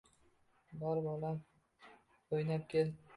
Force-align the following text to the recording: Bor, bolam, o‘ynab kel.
Bor, 0.83 1.01
bolam, 1.09 1.37
o‘ynab 2.39 2.67
kel. 2.73 2.93